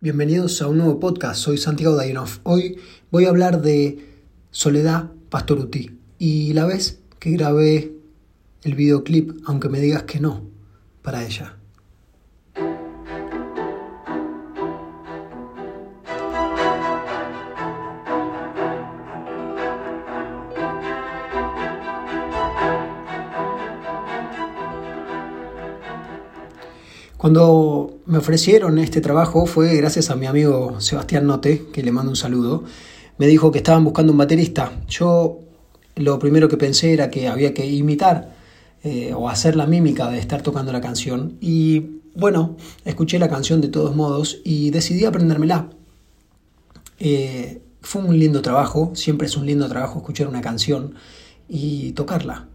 [0.00, 2.38] Bienvenidos a un nuevo podcast, soy Santiago Dainov.
[2.44, 2.78] Hoy
[3.10, 3.98] voy a hablar de
[4.52, 7.96] Soledad Pastoruti y la vez que grabé
[8.62, 10.44] el videoclip, aunque me digas que no,
[11.02, 11.57] para ella.
[27.28, 32.10] Cuando me ofrecieron este trabajo fue gracias a mi amigo Sebastián Note, que le mando
[32.10, 32.64] un saludo.
[33.18, 34.72] Me dijo que estaban buscando un baterista.
[34.88, 35.40] Yo
[35.94, 38.34] lo primero que pensé era que había que imitar
[38.82, 41.36] eh, o hacer la mímica de estar tocando la canción.
[41.38, 42.56] Y bueno,
[42.86, 45.68] escuché la canción de todos modos y decidí aprendérmela.
[46.98, 50.94] Eh, fue un lindo trabajo, siempre es un lindo trabajo escuchar una canción
[51.46, 52.48] y tocarla.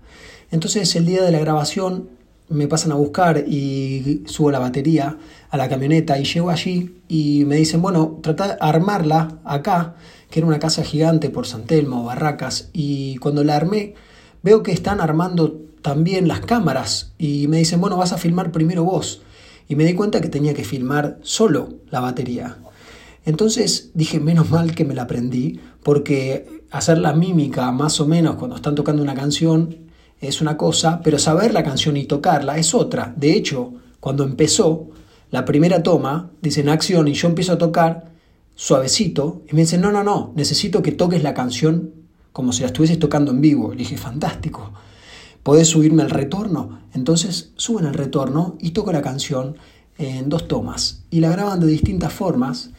[0.50, 2.10] Entonces el día de la grabación
[2.50, 5.18] me pasan a buscar y subo la batería
[5.50, 9.96] a la camioneta y llego allí y me dicen, bueno, trata de armarla acá,
[10.30, 13.96] que era una casa gigante por San Telmo, Barracas, y cuando la armé
[14.42, 18.84] veo que están armando también las cámaras y me dicen, bueno, vas a filmar primero
[18.84, 19.22] vos.
[19.68, 22.58] Y me di cuenta que tenía que filmar solo la batería.
[23.26, 28.36] Entonces dije, menos mal que me la aprendí, porque hacer la mímica más o menos
[28.36, 29.83] cuando están tocando una canción
[30.28, 33.14] es una cosa, pero saber la canción y tocarla es otra.
[33.16, 34.90] De hecho, cuando empezó
[35.32, 38.12] la primera toma, dicen acción y yo empiezo a tocar
[38.56, 41.92] suavecito y me dicen, no, no, no, necesito que toques la canción
[42.32, 43.72] como si la estuvieses tocando en vivo.
[43.72, 44.72] Le dije, fantástico.
[45.44, 46.80] ¿Podés subirme el retorno?
[46.94, 49.58] Entonces suben el retorno y toco la canción
[49.98, 51.04] en dos tomas.
[51.12, 52.72] Y la graban de distintas formas.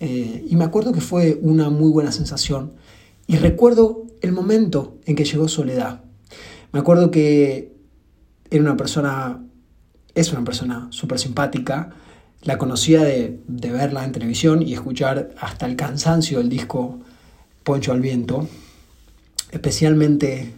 [0.00, 2.72] Eh, y me acuerdo que fue una muy buena sensación.
[3.26, 6.02] Y recuerdo el momento en que llegó Soledad.
[6.72, 7.76] Me acuerdo que
[8.50, 9.42] era una persona,
[10.14, 11.90] es una persona súper simpática.
[12.42, 17.00] La conocía de, verla en televisión y escuchar hasta el cansancio el disco
[17.62, 18.48] Poncho al Viento.
[19.50, 20.54] Especialmente,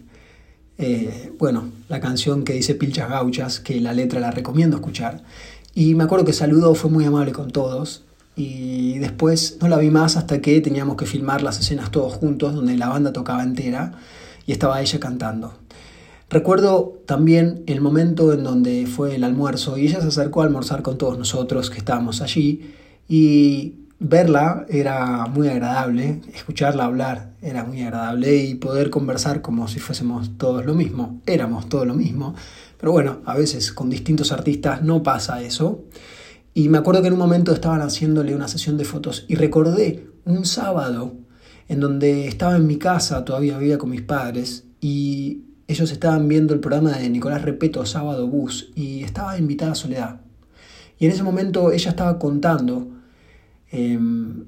[0.78, 5.24] eh, bueno, la canción que dice Pilchas Gauchas, que la letra la recomiendo escuchar.
[5.74, 8.04] Y me acuerdo que saludó, fue muy amable con todos.
[8.36, 12.54] Y después no la vi más hasta que teníamos que filmar las escenas todos juntos,
[12.54, 13.98] donde la banda tocaba entera
[14.46, 15.63] y estaba ella cantando.
[16.34, 20.82] Recuerdo también el momento en donde fue el almuerzo y ella se acercó a almorzar
[20.82, 22.74] con todos nosotros que estábamos allí
[23.08, 29.78] y verla era muy agradable, escucharla hablar era muy agradable y poder conversar como si
[29.78, 32.34] fuésemos todos lo mismo, éramos todos lo mismo,
[32.80, 35.84] pero bueno, a veces con distintos artistas no pasa eso.
[36.52, 40.08] Y me acuerdo que en un momento estaban haciéndole una sesión de fotos y recordé
[40.24, 41.14] un sábado
[41.68, 46.54] en donde estaba en mi casa, todavía vivía con mis padres, y ellos estaban viendo
[46.54, 50.20] el programa de Nicolás Repeto, Sábado Bus, y estaba invitada Soledad.
[50.98, 52.88] Y en ese momento ella estaba contando
[53.70, 54.44] em,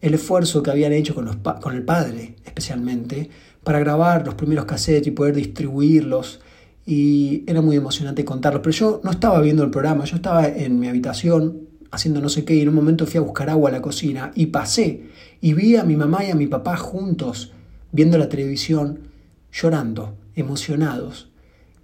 [0.00, 3.30] el esfuerzo que habían hecho con, los con el padre, especialmente,
[3.64, 6.40] para grabar los primeros cassettes y poder distribuirlos.
[6.86, 8.62] Y era muy emocionante contarlo.
[8.62, 12.44] Pero yo no estaba viendo el programa, yo estaba en mi habitación haciendo no sé
[12.44, 15.08] qué y en un momento fui a buscar agua a la cocina y pasé
[15.40, 17.52] y vi a mi mamá y a mi papá juntos
[17.92, 19.08] viendo la televisión
[19.50, 21.30] llorando emocionados.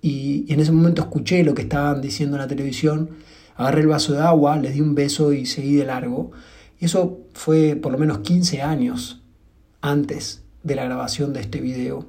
[0.01, 3.11] Y, en ese momento escuché lo que estaban diciendo en la televisión,
[3.57, 6.33] agarré el vaso de agua, les di un beso y seguí de largo.
[6.79, 9.23] Y eso fue por lo menos 15 años
[9.81, 12.07] antes de la grabación de este video,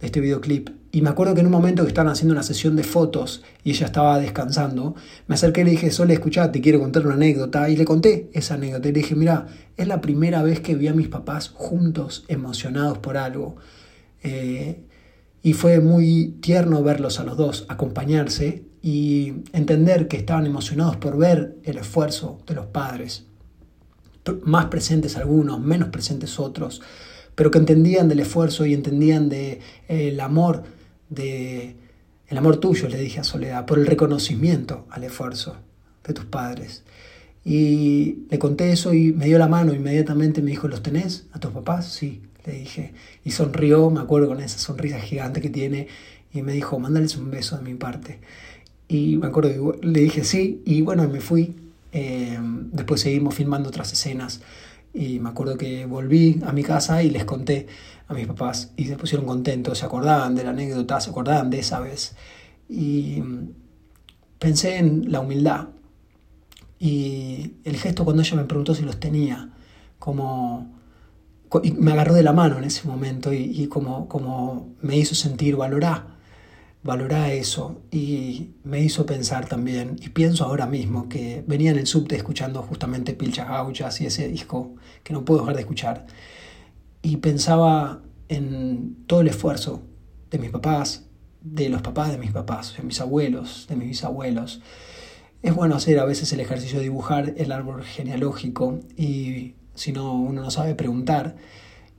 [0.00, 0.70] de este videoclip.
[0.92, 3.70] Y me acuerdo que en un momento que estaban haciendo una sesión de fotos y
[3.70, 4.94] ella estaba descansando,
[5.26, 7.68] me acerqué y le dije, Sole, escuchá, te quiero contar una anécdota.
[7.68, 8.86] Y le conté esa anécdota.
[8.86, 13.16] Le dije, mira, es la primera vez que vi a mis papás juntos, emocionados por
[13.16, 13.56] algo.
[14.22, 14.80] Eh,
[15.46, 21.16] y fue muy tierno verlos a los dos acompañarse y entender que estaban emocionados por
[21.16, 23.26] ver el esfuerzo de los padres,
[24.42, 26.82] más presentes algunos, menos presentes otros,
[27.36, 30.64] pero que entendían del esfuerzo y entendían del de, el amor
[31.10, 31.76] de
[32.26, 35.58] el amor tuyo, le dije a Soledad, por el reconocimiento al esfuerzo
[36.04, 36.82] de tus padres.
[37.44, 41.38] Y le conté eso y me dio la mano inmediatamente, me dijo, ¿los tenés a
[41.38, 41.86] tus papás?
[41.86, 42.94] Sí le dije.
[43.24, 45.88] Y sonrió, me acuerdo con esa sonrisa gigante que tiene,
[46.32, 48.20] y me dijo, mándales un beso de mi parte.
[48.88, 51.56] Y me acuerdo, le dije sí, y bueno, me fui.
[51.92, 52.38] Eh,
[52.72, 54.40] después seguimos filmando otras escenas.
[54.94, 57.66] Y me acuerdo que volví a mi casa y les conté
[58.08, 61.58] a mis papás y se pusieron contentos, se acordaban de la anécdota, se acordaban de
[61.58, 62.14] esa vez.
[62.68, 63.22] Y
[64.38, 65.68] pensé en la humildad
[66.78, 69.50] y el gesto cuando ella me preguntó si los tenía,
[69.98, 70.75] como
[71.78, 76.16] me agarró de la mano en ese momento y, como, como me hizo sentir, valorar,
[76.82, 81.86] valorá eso y me hizo pensar también, y pienso ahora mismo, que venía en el
[81.86, 86.06] subte escuchando justamente Pilchas Gauchas y ese disco que no puedo dejar de escuchar,
[87.02, 89.82] y pensaba en todo el esfuerzo
[90.30, 91.06] de mis papás,
[91.42, 94.60] de los papás de mis papás, de mis abuelos, de mis bisabuelos.
[95.42, 100.14] Es bueno hacer a veces el ejercicio de dibujar el árbol genealógico y si no
[100.14, 101.36] uno no sabe preguntar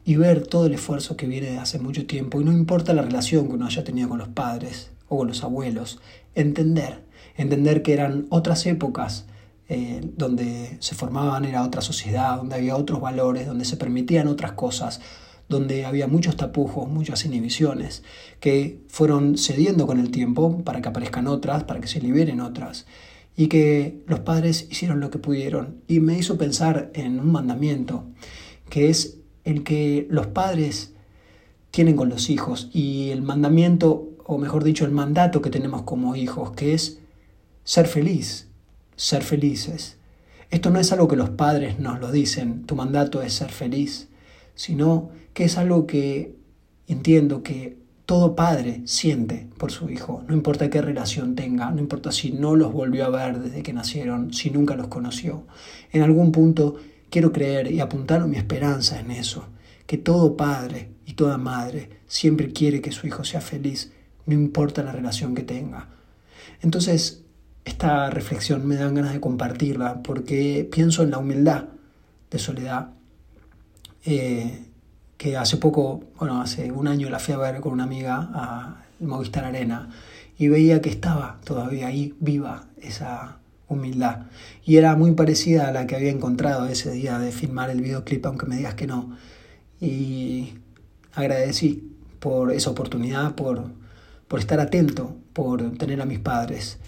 [0.04, 3.02] y ver todo el esfuerzo que viene de hace mucho tiempo, y no importa la
[3.02, 6.00] relación que uno haya tenido con los padres o con los abuelos,
[6.36, 7.04] entender,
[7.36, 9.26] entender que eran otras épocas
[9.70, 14.54] eh, donde se formaban, era otra sociedad, donde había otros valores, donde se permitían otras
[14.54, 15.02] cosas,
[15.50, 18.04] donde había muchos tapujos, muchas inhibiciones,
[18.40, 22.86] que fueron cediendo con el tiempo para que aparezcan otras, para que se liberen otras,
[23.38, 25.82] y que los padres hicieron lo que pudieron.
[25.88, 28.04] Y me hizo pensar en un mandamiento,
[28.68, 30.94] que es el que los padres
[31.70, 36.16] tienen con los hijos y el mandamiento, o mejor dicho, el mandato que tenemos como
[36.16, 37.00] hijos, que es
[37.64, 38.48] ser feliz,
[38.96, 39.98] ser felices.
[40.50, 44.10] Esto no es algo que los padres nos lo dicen, tu mandato es ser feliz,
[44.56, 46.36] sino que es algo que
[46.88, 52.12] entiendo que todo padre siente por su hijo, no importa qué relación tenga, no importa
[52.12, 55.44] si no los volvió a ver desde que nacieron, si nunca los conoció.
[55.92, 56.78] En algún punto
[57.10, 59.48] Quiero creer y apuntar mi esperanza en eso,
[59.86, 63.94] que todo padre y toda madre siempre quiere que su hijo sea feliz,
[64.26, 65.88] no importa la relación que tenga.
[66.62, 67.24] Entonces,
[67.64, 71.66] esta reflexión me dan ganas de compartirla porque pienso en la humildad
[72.30, 72.90] de Soledad,
[74.06, 74.66] eh,
[75.18, 78.86] que hace poco, bueno, hace un año la fui a ver con una amiga a
[79.00, 79.90] Movistar Arena
[80.38, 84.28] y veía que estaba todavía ahí viva esa, humildad.
[84.64, 88.26] Y era muy parecida a la que había encontrado ese día de filmar el videoclip,
[88.26, 89.16] aunque me digas que no.
[89.80, 90.54] Y
[91.14, 93.72] agradecí por esa oportunidad, por,
[94.28, 96.80] por estar atento, por tener a mis padres.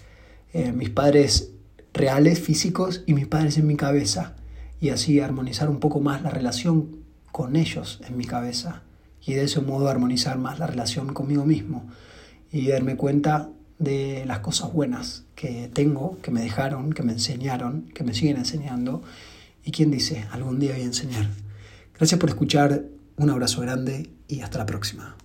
[0.52, 1.52] Eh, mis padres
[1.92, 4.34] reales, físicos, y mis padres en mi cabeza.
[4.80, 6.96] Y así armonizar un poco más la relación
[7.32, 8.82] con ellos en mi cabeza.
[9.24, 11.88] Y de ese modo armonizar más la relación conmigo mismo.
[12.50, 17.90] Y darme cuenta de las cosas buenas que tengo, que me dejaron, que me enseñaron,
[17.94, 19.02] que me siguen enseñando.
[19.64, 21.28] Y quién dice, algún día voy a enseñar.
[21.94, 22.84] Gracias por escuchar,
[23.16, 25.16] un abrazo grande y hasta la próxima.